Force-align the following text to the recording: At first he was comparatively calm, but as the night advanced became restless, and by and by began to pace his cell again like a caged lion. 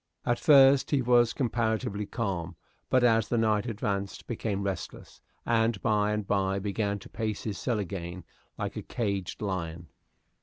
At 0.25 0.39
first 0.39 0.89
he 0.89 1.03
was 1.03 1.31
comparatively 1.31 2.07
calm, 2.07 2.55
but 2.89 3.03
as 3.03 3.27
the 3.27 3.37
night 3.37 3.67
advanced 3.67 4.25
became 4.25 4.63
restless, 4.63 5.21
and 5.45 5.79
by 5.83 6.11
and 6.11 6.25
by 6.25 6.57
began 6.57 6.97
to 6.97 7.09
pace 7.09 7.43
his 7.43 7.59
cell 7.59 7.77
again 7.77 8.23
like 8.57 8.75
a 8.75 8.81
caged 8.81 9.43
lion. 9.43 9.89